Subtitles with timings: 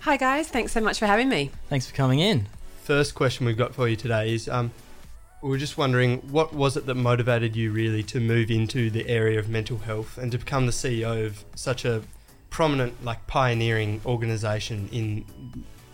[0.00, 1.52] Hi guys, thanks so much for having me.
[1.68, 2.48] Thanks for coming in.
[2.82, 4.72] First question we've got for you today is um,
[5.42, 9.08] we were just wondering what was it that motivated you really to move into the
[9.08, 12.02] area of mental health and to become the CEO of such a
[12.56, 15.22] prominent, like pioneering organisation in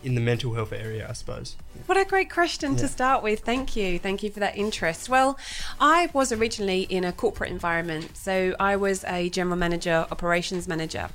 [0.03, 1.57] in the mental health area, I suppose.
[1.87, 3.41] What a great question to start with.
[3.41, 3.99] Thank you.
[3.99, 5.09] Thank you for that interest.
[5.09, 5.39] Well,
[5.81, 8.17] I was originally in a corporate environment.
[8.17, 11.09] So I was a general manager, operations manager.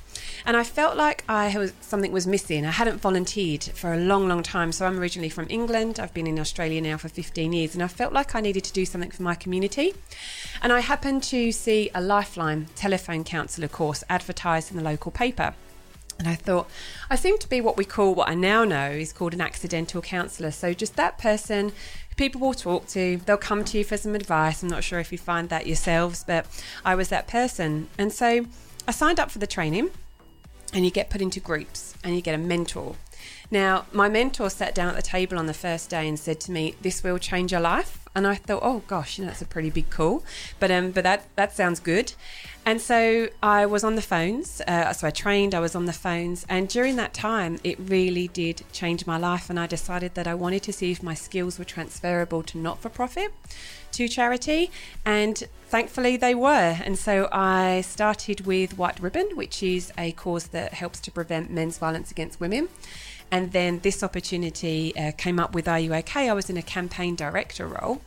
[0.45, 2.65] And I felt like I was something was missing.
[2.65, 4.71] I hadn't volunteered for a long, long time.
[4.71, 5.99] So I'm originally from England.
[5.99, 7.73] I've been in Australia now for 15 years.
[7.73, 9.93] And I felt like I needed to do something for my community.
[10.61, 15.53] And I happened to see a Lifeline telephone counsellor course advertised in the local paper.
[16.19, 16.69] And I thought,
[17.09, 20.01] I seem to be what we call, what I now know is called an accidental
[20.01, 20.51] counsellor.
[20.51, 21.73] So just that person
[22.17, 24.63] people will talk to, they'll come to you for some advice.
[24.63, 26.47] I'm not sure if you find that yourselves, but
[26.83, 27.87] I was that person.
[27.97, 28.47] And so
[28.87, 29.91] I signed up for the training,
[30.73, 32.95] and you get put into groups and you get a mentor.
[33.49, 36.51] Now, my mentor sat down at the table on the first day and said to
[36.51, 39.45] me, "This will change your life." And I thought, "Oh gosh, you know, that's a
[39.45, 40.23] pretty big call,"
[40.59, 42.13] but um, but that that sounds good.
[42.67, 44.59] And so I was on the phones.
[44.67, 45.55] Uh, so I trained.
[45.55, 49.49] I was on the phones, and during that time, it really did change my life.
[49.49, 53.31] And I decided that I wanted to see if my skills were transferable to not-for-profit,
[53.93, 54.69] to charity,
[55.05, 56.75] and thankfully they were.
[56.83, 61.49] And so I started with White Ribbon, which is a cause that helps to prevent
[61.49, 62.67] men's violence against women.
[63.31, 66.29] And then this opportunity uh, came up with OK?
[66.29, 68.01] I was in a campaign director role.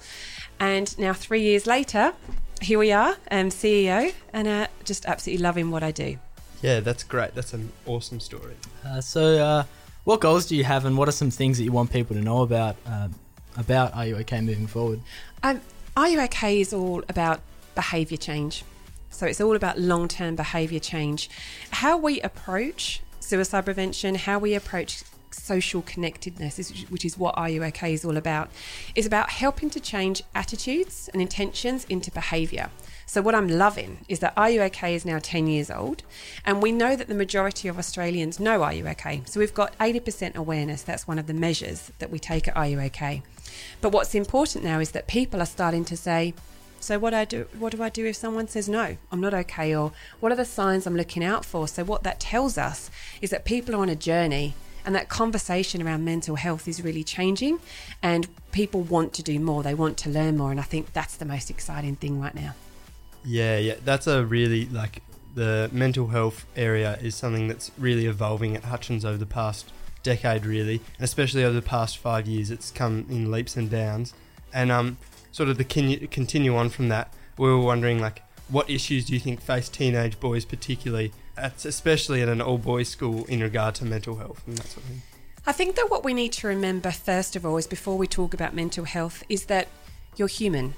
[0.58, 2.12] And now, three years later,
[2.60, 6.18] here we are, um, CEO, and uh, just absolutely loving what I do.
[6.62, 7.34] Yeah, that's great.
[7.34, 8.54] That's an awesome story.
[8.84, 9.64] Uh, so, uh,
[10.04, 12.22] what goals do you have, and what are some things that you want people to
[12.22, 13.14] know about um,
[13.56, 15.00] about R U OK moving forward?
[15.42, 15.60] Um,
[15.96, 17.40] R U OK is all about
[17.74, 18.64] behaviour change.
[19.10, 21.28] So it's all about long term behaviour change.
[21.70, 27.64] How we approach suicide prevention, how we approach social connectedness, which is what R U
[27.64, 28.50] OK is all about,
[28.94, 32.70] is about helping to change attitudes and intentions into behaviour.
[33.06, 36.02] So, what I'm loving is that R U OK is now 10 years old,
[36.44, 39.22] and we know that the majority of Australians know R U OK.
[39.26, 40.82] So, we've got 80% awareness.
[40.82, 43.22] That's one of the measures that we take at R U OK.
[43.80, 46.34] But what's important now is that people are starting to say,
[46.82, 49.74] so what I do what do I do if someone says no, I'm not okay
[49.74, 51.68] or what are the signs I'm looking out for?
[51.68, 54.54] So what that tells us is that people are on a journey
[54.84, 57.60] and that conversation around mental health is really changing
[58.02, 61.16] and people want to do more, they want to learn more and I think that's
[61.16, 62.54] the most exciting thing right now.
[63.24, 65.02] Yeah, yeah, that's a really like
[65.34, 70.46] the mental health area is something that's really evolving at Hutchins over the past decade,
[70.46, 72.50] really, and especially over the past five years.
[72.50, 74.14] It's come in leaps and downs,
[74.52, 74.98] and um,
[75.32, 77.12] sort of the con- continue on from that.
[77.38, 82.28] We were wondering like, what issues do you think face teenage boys, particularly, especially at
[82.28, 85.02] an all boys school, in regard to mental health and that sort of thing?
[85.46, 88.34] I think that what we need to remember first of all is before we talk
[88.34, 89.68] about mental health is that
[90.16, 90.74] you're human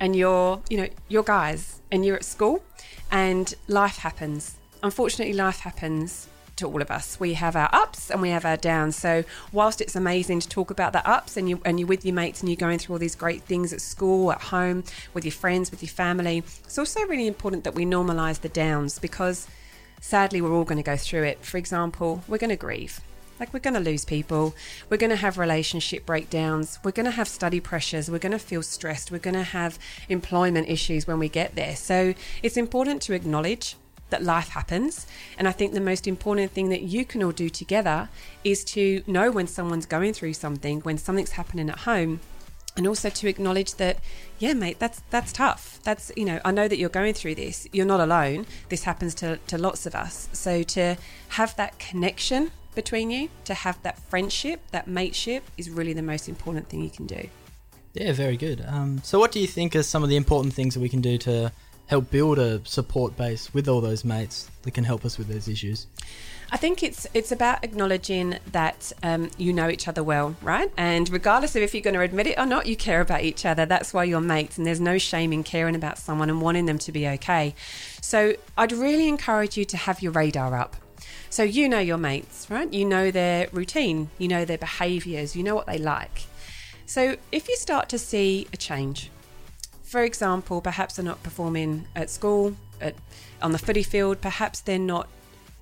[0.00, 2.62] and you're, you know, you're guys and you're at school
[3.10, 4.56] and life happens.
[4.82, 6.28] Unfortunately, life happens
[6.60, 7.18] to all of us.
[7.18, 8.96] We have our ups and we have our downs.
[8.96, 12.14] So whilst it's amazing to talk about the ups and you and you're with your
[12.14, 15.32] mates and you're going through all these great things at school, at home, with your
[15.32, 19.48] friends, with your family, it's also really important that we normalize the downs because
[20.00, 21.44] sadly we're all going to go through it.
[21.44, 23.00] For example, we're going to grieve.
[23.38, 24.54] Like, we're going to lose people.
[24.90, 26.78] We're going to have relationship breakdowns.
[26.84, 28.10] We're going to have study pressures.
[28.10, 29.10] We're going to feel stressed.
[29.10, 29.78] We're going to have
[30.10, 31.74] employment issues when we get there.
[31.74, 33.76] So, it's important to acknowledge
[34.10, 35.06] that life happens.
[35.38, 38.08] And I think the most important thing that you can all do together
[38.44, 42.20] is to know when someone's going through something, when something's happening at home,
[42.76, 43.98] and also to acknowledge that
[44.38, 45.80] yeah mate that's that's tough.
[45.82, 47.68] That's you know i know that you're going through this.
[47.72, 48.46] You're not alone.
[48.68, 50.28] This happens to, to lots of us.
[50.32, 50.96] So to
[51.30, 56.28] have that connection between you to have that friendship that mateship is really the most
[56.28, 57.28] important thing you can do.
[57.92, 58.64] Yeah, very good.
[58.66, 61.00] Um, so, what do you think are some of the important things that we can
[61.00, 61.52] do to
[61.90, 65.48] help build a support base with all those mates that can help us with those
[65.48, 65.88] issues?
[66.52, 70.70] I think it's it's about acknowledging that um, you know each other well, right?
[70.76, 73.44] And regardless of if you're going to admit it or not, you care about each
[73.44, 73.66] other.
[73.66, 76.78] That's why you're mates, and there's no shame in caring about someone and wanting them
[76.78, 77.54] to be okay.
[78.00, 80.76] So I'd really encourage you to have your radar up.
[81.28, 82.72] So you know your mates, right?
[82.72, 86.22] You know their routine, you know their behaviours, you know what they like.
[86.86, 89.10] So if you start to see a change,
[89.90, 92.94] for example, perhaps they're not performing at school, at,
[93.42, 95.08] on the footy field, perhaps they're not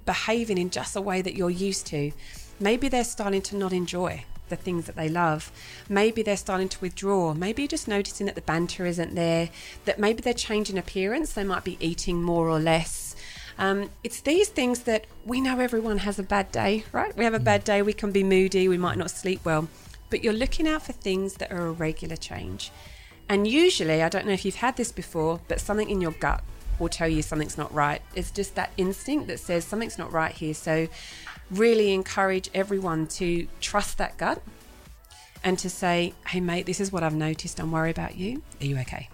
[0.04, 2.12] behaving in just the way that you're used to.
[2.60, 5.50] Maybe they're starting to not enjoy the things that they love.
[5.88, 7.32] Maybe they're starting to withdraw.
[7.32, 9.48] Maybe you're just noticing that the banter isn't there,
[9.86, 11.32] that maybe they're changing appearance.
[11.32, 13.16] They might be eating more or less.
[13.58, 17.16] Um, it's these things that we know everyone has a bad day, right?
[17.16, 19.68] We have a bad day, we can be moody, we might not sleep well,
[20.10, 22.70] but you're looking out for things that are a regular change.
[23.28, 26.42] And usually, I don't know if you've had this before, but something in your gut
[26.78, 28.00] will tell you something's not right.
[28.14, 30.54] It's just that instinct that says something's not right here.
[30.54, 30.88] So,
[31.50, 34.42] really encourage everyone to trust that gut
[35.44, 37.58] and to say, hey, mate, this is what I've noticed.
[37.58, 38.42] Don't worry about you.
[38.60, 39.08] Are you okay?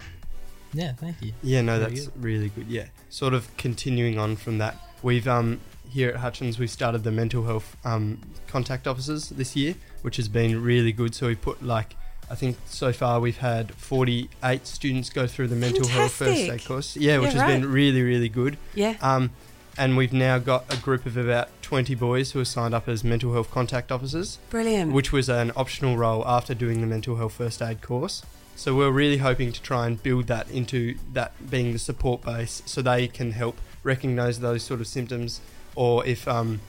[0.73, 1.31] Yeah, thank you.
[1.41, 2.23] Yeah, no, Very that's good.
[2.23, 2.67] really good.
[2.67, 7.11] Yeah, sort of continuing on from that, we've um here at Hutchins we've started the
[7.11, 11.15] mental health um contact officers this year, which has been really good.
[11.15, 11.95] So we put like
[12.29, 16.65] I think so far we've had 48 students go through the mental health first aid
[16.65, 16.95] course.
[16.97, 18.57] Yeah, which Yeah, has been really really good.
[18.73, 18.95] Yeah.
[19.01, 19.31] Um,
[19.77, 23.03] and we've now got a group of about 20 boys who are signed up as
[23.03, 24.93] mental health contact officers Brilliant.
[24.93, 28.23] which was an optional role after doing the mental health first aid course.
[28.55, 32.61] So we're really hoping to try and build that into that being the support base,
[32.65, 35.41] so they can help recognise those sort of symptoms,
[35.75, 36.61] or if um,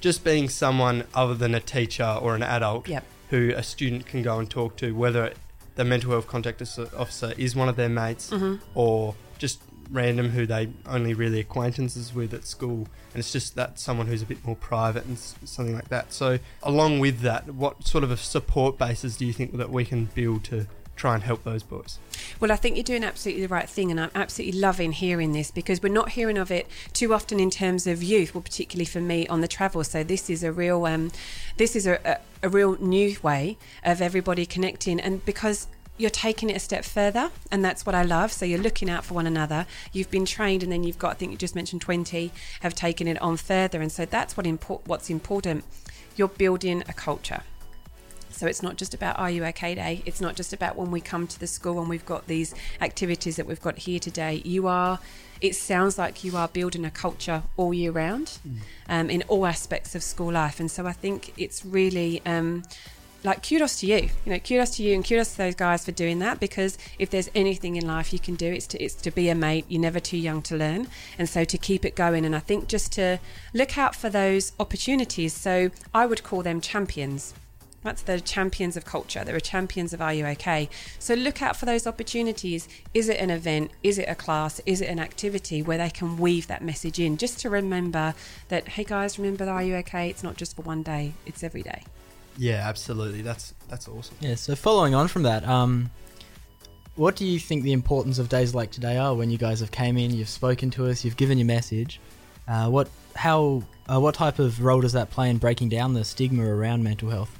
[0.00, 3.04] just being someone other than a teacher or an adult Yep.
[3.30, 5.32] Who a student can go and talk to, whether
[5.76, 6.60] the mental health contact
[6.96, 8.60] officer is one of their mates Mhm.
[8.74, 9.60] or just
[9.90, 14.20] random who they only really acquaintances with at school and it's just that someone who's
[14.20, 18.10] a bit more private and something like that so along with that what sort of
[18.10, 20.66] a support bases do you think that we can build to
[20.98, 21.98] try and help those boys
[22.40, 25.50] Well, I think you're doing absolutely the right thing, and I'm absolutely loving hearing this
[25.50, 29.00] because we're not hearing of it too often in terms of youth, well, particularly for
[29.00, 29.82] me on the travel.
[29.84, 31.10] So this is a real, um,
[31.56, 36.48] this is a, a, a real new way of everybody connecting, and because you're taking
[36.48, 38.32] it a step further, and that's what I love.
[38.32, 39.66] So you're looking out for one another.
[39.92, 42.30] You've been trained, and then you've got, I think you just mentioned 20
[42.60, 45.64] have taken it on further, and so that's what import, what's important.
[46.16, 47.42] You're building a culture.
[48.38, 50.00] So it's not just about R U OK Day.
[50.06, 53.34] It's not just about when we come to the school and we've got these activities
[53.34, 54.42] that we've got here today.
[54.44, 55.00] You are,
[55.40, 58.38] it sounds like you are building a culture all year round
[58.88, 60.60] um, in all aspects of school life.
[60.60, 62.22] And so I think it's really.
[62.24, 62.62] Um,
[63.24, 65.90] like kudos to you, you know, kudos to you and kudos to those guys for
[65.90, 69.10] doing that because if there's anything in life you can do, it's to it's to
[69.10, 69.64] be a mate.
[69.68, 70.86] You're never too young to learn,
[71.18, 72.24] and so to keep it going.
[72.24, 73.18] And I think just to
[73.52, 75.34] look out for those opportunities.
[75.34, 77.34] So I would call them champions.
[77.82, 79.22] That's the champions of culture.
[79.24, 80.68] There are champions of R U OK?
[80.98, 82.68] So look out for those opportunities.
[82.92, 83.70] Is it an event?
[83.82, 84.60] Is it a class?
[84.66, 87.16] Is it an activity where they can weave that message in?
[87.16, 88.14] Just to remember
[88.48, 90.08] that, hey guys, remember the R U OK?
[90.10, 91.82] It's not just for one day, it's every day.
[92.36, 95.90] yeah absolutely that's that's awesome Yeah, so following on from that, um,
[96.96, 99.70] what do you think the importance of days like today are when you guys have
[99.70, 102.00] came in, you've spoken to us, you've given your message?
[102.48, 106.04] Uh, what, how, uh, what type of role does that play in breaking down the
[106.04, 107.37] stigma around mental health?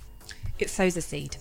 [0.59, 1.37] It sows a seed.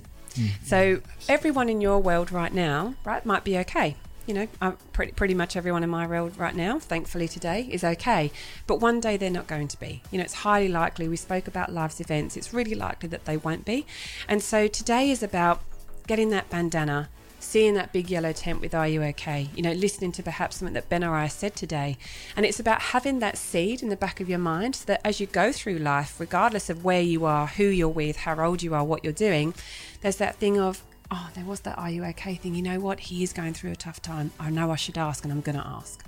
[0.63, 3.95] So everyone in your world right now, right, might be okay.
[4.27, 7.83] You know, uh, pretty, pretty much everyone in my world right now, thankfully today, is
[7.83, 8.31] okay.
[8.67, 10.03] But one day they're not going to be.
[10.11, 11.07] You know, it's highly likely.
[11.07, 12.37] We spoke about life's events.
[12.37, 13.87] It's really likely that they won't be.
[14.27, 15.61] And so today is about
[16.07, 19.49] getting that bandana, seeing that big yellow tent with R U OK?
[19.55, 21.97] You know, listening to perhaps something that Ben or I said today.
[22.35, 25.19] And it's about having that seed in the back of your mind so that as
[25.19, 28.73] you go through life, regardless of where you are, who you're with, how old you
[28.73, 29.53] are, what you're doing,
[30.01, 32.55] there's that thing of, oh, there was that R U OK thing.
[32.55, 32.99] You know what?
[32.99, 34.31] He is going through a tough time.
[34.39, 36.03] I know I should ask, and I'm going to ask.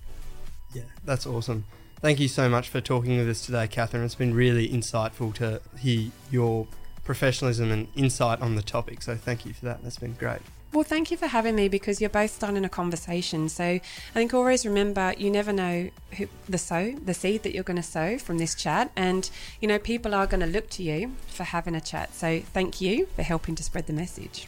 [0.74, 1.66] Yeah, that's awesome.
[2.02, 4.04] Thank you so much for talking with us today, Katherine.
[4.04, 6.68] It's been really insightful to hear your
[7.04, 9.02] professionalism and insight on the topic.
[9.02, 9.84] So thank you for that.
[9.84, 10.42] That's been great.
[10.72, 13.50] Well, thank you for having me because you're both starting a conversation.
[13.50, 13.82] So I
[14.14, 17.84] think always remember you never know who, the sow, the seed that you're going to
[17.84, 19.30] sow from this chat, and
[19.62, 22.14] you know people are going to look to you for having a chat.
[22.14, 24.46] So thank you for helping to spread the message.